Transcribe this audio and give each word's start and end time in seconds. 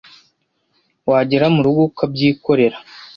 wagera 1.09 1.45
mu 1.55 1.61
rugo 1.65 1.81
ukabyikorera 1.89 2.77